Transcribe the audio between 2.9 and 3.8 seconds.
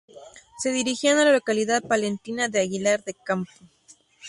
de Campoo.